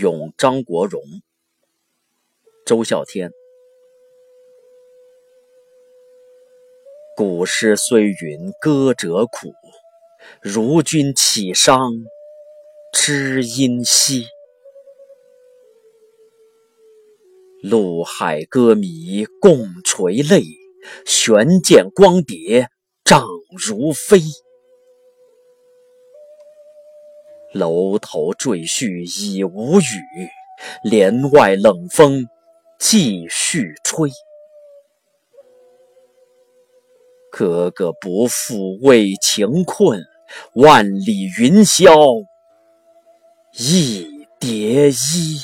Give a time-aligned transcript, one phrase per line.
[0.00, 1.02] 咏张国荣，
[2.64, 3.30] 周孝天。
[7.14, 9.52] 古诗虽云歌者苦，
[10.40, 11.92] 如君岂伤
[12.94, 14.24] 知音稀？
[17.62, 20.42] 陆海歌迷共垂泪，
[21.04, 22.70] 悬剑光碟
[23.04, 23.22] 涨
[23.68, 24.18] 如飞。
[27.52, 30.28] 楼头坠絮已无语，
[30.84, 32.28] 帘外冷风
[32.78, 34.10] 继续吹。
[37.30, 40.04] 哥哥不负为情困，
[40.54, 42.24] 万里云霄
[43.52, 45.40] 一蝶衣。